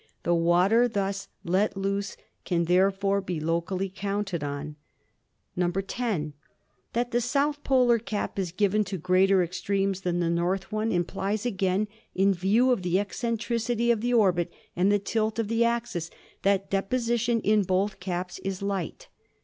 The 0.23 0.33
water 0.33 0.87
thus 0.87 1.27
let 1.43 1.77
loose 1.77 2.17
can, 2.43 2.65
therefore, 2.65 3.21
be 3.21 3.39
locally 3.39 3.87
counted 3.87 4.43
on. 4.43 4.75
"(10) 5.55 6.33
That 6.93 7.11
the 7.11 7.21
south 7.21 7.63
polar 7.63 7.99
cap 7.99 8.39
is 8.39 8.51
given 8.51 8.83
to 8.85 8.97
greater 8.97 9.43
ex 9.43 9.61
tremes 9.61 10.01
than 10.01 10.19
the 10.19 10.27
north 10.31 10.71
one 10.71 10.91
implies 10.91 11.45
again, 11.45 11.87
in 12.15 12.33
view 12.33 12.71
of 12.71 12.81
the 12.81 12.97
eccentricity 12.99 13.91
of 13.91 14.01
the 14.01 14.15
orbit 14.15 14.51
and 14.75 14.91
the 14.91 14.97
tilt 14.97 15.37
of 15.37 15.49
the 15.49 15.63
axis, 15.63 16.09
that 16.41 16.71
depo 16.71 16.95
sition 16.97 17.39
in 17.43 17.61
both 17.61 17.99
caps 17.99 18.39
is 18.39 18.63
light. 18.63 19.07